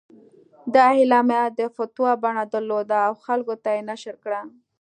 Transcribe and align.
دا 0.73 0.83
اعلامیه 0.97 1.43
د 1.59 1.61
فتوا 1.75 2.11
بڼه 2.23 2.43
درلوده 2.53 2.97
او 3.07 3.13
خلکو 3.25 3.53
ته 3.63 3.69
یې 3.75 3.81
نشر 3.91 4.15
کړه. 4.23 4.41